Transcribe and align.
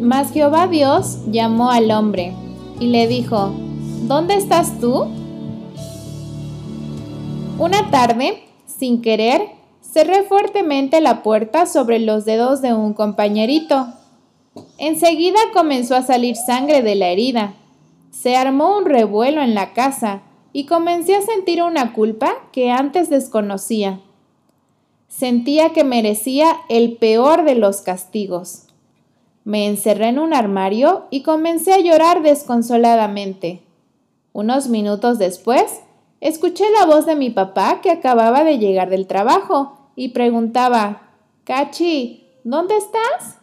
Mas 0.00 0.32
Jehová 0.32 0.66
Dios 0.66 1.18
llamó 1.30 1.70
al 1.70 1.90
hombre 1.90 2.34
y 2.80 2.88
le 2.88 3.06
dijo, 3.06 3.52
¿Dónde 4.06 4.34
estás 4.34 4.80
tú? 4.80 5.06
Una 7.58 7.90
tarde, 7.90 8.42
sin 8.66 9.00
querer, 9.00 9.42
cerré 9.80 10.24
fuertemente 10.24 11.00
la 11.00 11.22
puerta 11.22 11.66
sobre 11.66 12.00
los 12.00 12.24
dedos 12.24 12.60
de 12.60 12.74
un 12.74 12.92
compañerito. 12.92 13.86
Enseguida 14.76 15.38
comenzó 15.52 15.94
a 15.94 16.02
salir 16.02 16.36
sangre 16.36 16.82
de 16.82 16.96
la 16.96 17.08
herida. 17.08 17.54
Se 18.10 18.36
armó 18.36 18.76
un 18.76 18.84
revuelo 18.84 19.40
en 19.40 19.54
la 19.54 19.72
casa 19.72 20.22
y 20.52 20.66
comencé 20.66 21.16
a 21.16 21.22
sentir 21.22 21.62
una 21.62 21.92
culpa 21.92 22.34
que 22.52 22.70
antes 22.70 23.08
desconocía. 23.08 24.00
Sentía 25.08 25.72
que 25.72 25.84
merecía 25.84 26.56
el 26.68 26.96
peor 26.96 27.44
de 27.44 27.54
los 27.54 27.80
castigos. 27.82 28.63
Me 29.44 29.66
encerré 29.66 30.08
en 30.08 30.18
un 30.18 30.32
armario 30.32 31.04
y 31.10 31.22
comencé 31.22 31.74
a 31.74 31.80
llorar 31.80 32.22
desconsoladamente. 32.22 33.62
Unos 34.32 34.68
minutos 34.68 35.18
después, 35.18 35.80
escuché 36.20 36.64
la 36.78 36.86
voz 36.86 37.04
de 37.04 37.14
mi 37.14 37.28
papá 37.28 37.80
que 37.82 37.90
acababa 37.90 38.42
de 38.42 38.58
llegar 38.58 38.88
del 38.88 39.06
trabajo 39.06 39.90
y 39.96 40.08
preguntaba, 40.08 41.02
Cachi, 41.44 42.26
¿dónde 42.42 42.76
estás? 42.76 43.38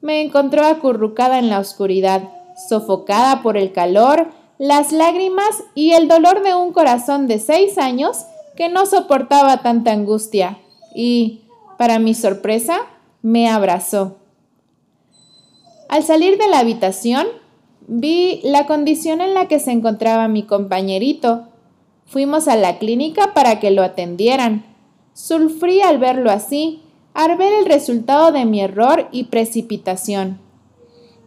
Me 0.00 0.22
encontró 0.22 0.64
acurrucada 0.64 1.40
en 1.40 1.50
la 1.50 1.58
oscuridad, 1.58 2.30
sofocada 2.68 3.42
por 3.42 3.56
el 3.56 3.72
calor, 3.72 4.28
las 4.58 4.92
lágrimas 4.92 5.64
y 5.74 5.94
el 5.94 6.06
dolor 6.06 6.44
de 6.44 6.54
un 6.54 6.72
corazón 6.72 7.26
de 7.26 7.40
seis 7.40 7.76
años 7.76 8.24
que 8.56 8.68
no 8.68 8.86
soportaba 8.86 9.62
tanta 9.62 9.90
angustia 9.90 10.58
y, 10.94 11.42
para 11.76 11.98
mi 11.98 12.14
sorpresa, 12.14 12.78
me 13.20 13.48
abrazó. 13.50 14.18
Al 15.94 16.02
salir 16.02 16.38
de 16.38 16.48
la 16.48 16.58
habitación, 16.58 17.24
vi 17.86 18.40
la 18.42 18.66
condición 18.66 19.20
en 19.20 19.32
la 19.32 19.46
que 19.46 19.60
se 19.60 19.70
encontraba 19.70 20.26
mi 20.26 20.42
compañerito. 20.42 21.44
Fuimos 22.04 22.48
a 22.48 22.56
la 22.56 22.80
clínica 22.80 23.32
para 23.32 23.60
que 23.60 23.70
lo 23.70 23.84
atendieran. 23.84 24.64
Sulfrí 25.12 25.82
al 25.82 25.98
verlo 25.98 26.32
así, 26.32 26.82
al 27.14 27.36
ver 27.36 27.52
el 27.52 27.66
resultado 27.66 28.32
de 28.32 28.44
mi 28.44 28.60
error 28.60 29.06
y 29.12 29.26
precipitación. 29.26 30.40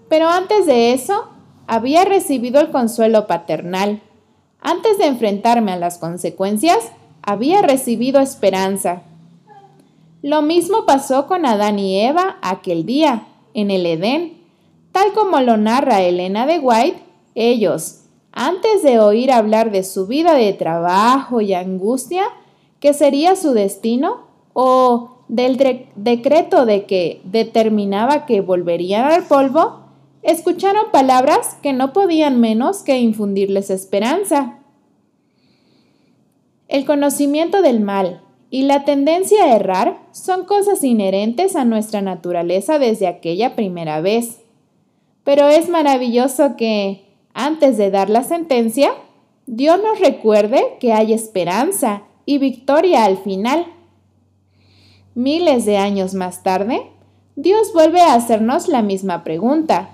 Pero 0.09 0.27
antes 0.27 0.65
de 0.65 0.91
eso, 0.91 1.29
había 1.65 2.03
recibido 2.03 2.59
el 2.59 2.69
consuelo 2.69 3.25
paternal. 3.25 4.01
Antes 4.59 4.97
de 4.97 5.05
enfrentarme 5.05 5.71
a 5.71 5.77
las 5.77 5.97
consecuencias, 5.97 6.91
había 7.21 7.61
recibido 7.61 8.19
esperanza. 8.19 9.03
Lo 10.21 10.41
mismo 10.41 10.85
pasó 10.85 11.25
con 11.25 11.45
Adán 11.45 11.79
y 11.79 12.01
Eva 12.01 12.37
aquel 12.41 12.85
día, 12.85 13.27
en 13.53 13.71
el 13.71 13.85
Edén. 13.85 14.36
Tal 14.97 15.13
como 15.13 15.41
lo 15.41 15.57
narra 15.57 16.01
Elena 16.01 16.47
de 16.47 16.57
White, 16.57 16.97
ellos, 17.35 18.05
antes 18.31 18.81
de 18.81 18.97
oír 18.97 19.31
hablar 19.31 19.69
de 19.69 19.83
su 19.83 20.07
vida 20.07 20.33
de 20.33 20.53
trabajo 20.53 21.39
y 21.39 21.53
angustia, 21.53 22.23
que 22.79 22.95
sería 22.95 23.35
su 23.35 23.53
destino, 23.53 24.25
o 24.53 25.19
del 25.27 25.85
decreto 25.95 26.65
de 26.65 26.85
que 26.85 27.21
determinaba 27.25 28.25
que 28.25 28.41
volverían 28.41 29.11
al 29.11 29.27
polvo, 29.27 29.81
escucharon 30.23 30.89
palabras 30.91 31.57
que 31.61 31.73
no 31.73 31.93
podían 31.93 32.39
menos 32.39 32.81
que 32.81 32.97
infundirles 32.97 33.69
esperanza. 33.69 34.61
El 36.69 36.85
conocimiento 36.85 37.61
del 37.61 37.81
mal 37.81 38.23
y 38.49 38.63
la 38.63 38.83
tendencia 38.83 39.43
a 39.43 39.55
errar 39.55 39.99
son 40.11 40.45
cosas 40.45 40.83
inherentes 40.83 41.55
a 41.55 41.65
nuestra 41.65 42.01
naturaleza 42.01 42.79
desde 42.79 43.05
aquella 43.05 43.55
primera 43.55 44.01
vez. 44.01 44.46
Pero 45.27 45.49
es 45.49 45.67
maravilloso 45.67 46.55
que, 46.55 47.03
antes 47.33 47.77
de 47.77 47.91
dar 47.91 48.09
la 48.09 48.23
sentencia, 48.23 48.93
Dios 49.45 49.77
nos 49.83 49.99
recuerde 49.99 50.77
que 50.79 50.93
hay 50.93 51.11
esperanza 51.11 52.03
y 52.25 52.37
victoria 52.37 53.03
al 53.03 53.17
final. 53.17 53.65
Miles 55.15 55.65
de 55.65 55.75
años 55.75 56.13
más 56.13 56.43
tarde, 56.43 56.89
Dios 57.35 57.73
vuelve 57.73 57.99
a 57.99 58.13
hacernos 58.13 58.69
la 58.69 58.81
misma 58.81 59.25
pregunta. 59.25 59.89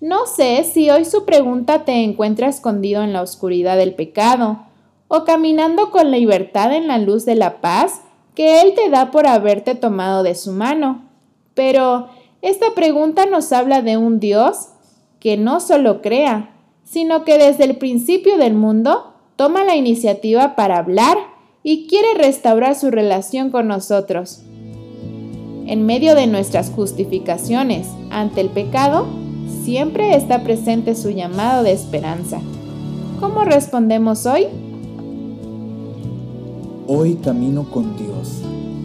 No 0.00 0.26
sé 0.26 0.64
si 0.64 0.90
hoy 0.90 1.04
su 1.04 1.24
pregunta 1.24 1.84
te 1.84 2.02
encuentra 2.02 2.48
escondido 2.48 3.04
en 3.04 3.12
la 3.12 3.22
oscuridad 3.22 3.76
del 3.76 3.94
pecado, 3.94 4.62
o 5.06 5.22
caminando 5.22 5.92
con 5.92 6.10
libertad 6.10 6.74
en 6.74 6.88
la 6.88 6.98
luz 6.98 7.24
de 7.24 7.36
la 7.36 7.60
paz 7.60 8.00
que 8.34 8.62
Él 8.62 8.74
te 8.74 8.90
da 8.90 9.12
por 9.12 9.28
haberte 9.28 9.76
tomado 9.76 10.24
de 10.24 10.34
su 10.34 10.50
mano. 10.50 11.04
Pero 11.54 12.08
esta 12.42 12.74
pregunta 12.74 13.26
nos 13.26 13.52
habla 13.52 13.82
de 13.82 13.96
un 13.96 14.20
Dios 14.20 14.68
que 15.18 15.36
no 15.36 15.60
solo 15.60 16.00
crea, 16.00 16.54
sino 16.84 17.24
que 17.24 17.38
desde 17.38 17.64
el 17.64 17.76
principio 17.76 18.38
del 18.38 18.54
mundo 18.54 19.14
toma 19.36 19.64
la 19.64 19.76
iniciativa 19.76 20.56
para 20.56 20.78
hablar 20.78 21.16
y 21.62 21.86
quiere 21.86 22.14
restaurar 22.14 22.74
su 22.74 22.90
relación 22.90 23.50
con 23.50 23.68
nosotros. 23.68 24.42
En 25.66 25.86
medio 25.86 26.14
de 26.14 26.26
nuestras 26.26 26.70
justificaciones 26.70 27.86
ante 28.10 28.40
el 28.40 28.48
pecado, 28.48 29.06
siempre 29.62 30.16
está 30.16 30.42
presente 30.42 30.94
su 30.94 31.10
llamado 31.10 31.62
de 31.62 31.72
esperanza. 31.72 32.40
¿Cómo 33.20 33.44
respondemos 33.44 34.26
hoy? 34.26 34.46
Hoy 36.88 37.14
camino 37.16 37.70
con 37.70 37.96
Dios, 37.96 38.42